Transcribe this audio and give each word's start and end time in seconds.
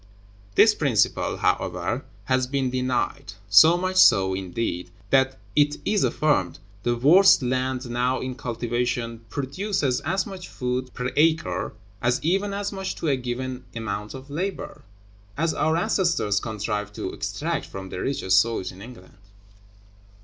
This 0.55 0.73
principle, 0.73 1.37
however, 1.37 2.03
has 2.25 2.47
been 2.47 2.71
denied. 2.71 3.33
So 3.51 3.77
much 3.77 3.97
so, 3.97 4.33
indeed, 4.33 4.89
that 5.11 5.37
(it 5.55 5.77
is 5.85 6.03
affirmed) 6.03 6.57
the 6.81 6.95
worst 6.95 7.43
land 7.43 7.87
now 7.87 8.19
in 8.19 8.33
cultivation 8.33 9.23
produces 9.29 9.99
as 10.01 10.25
much 10.25 10.47
food 10.47 10.91
per 10.95 11.11
acre, 11.15 11.73
and 12.01 12.19
even 12.23 12.51
as 12.51 12.71
much 12.71 12.95
to 12.95 13.09
a 13.09 13.15
given 13.15 13.63
amount 13.75 14.15
of 14.15 14.31
labor, 14.31 14.81
as 15.37 15.53
our 15.53 15.77
ancestors 15.77 16.39
contrived 16.39 16.95
to 16.95 17.13
extract 17.13 17.67
from 17.67 17.89
the 17.89 17.99
richest 17.99 18.39
soils 18.39 18.71
in 18.71 18.81
England. 18.81 19.19